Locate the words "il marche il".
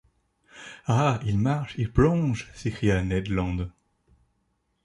1.25-1.91